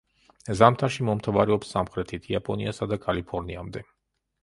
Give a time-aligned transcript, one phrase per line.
[0.61, 3.89] ზამთარში მომთაბარეობს სამხრეთით, იაპონიასა და კალიფორნიამდე.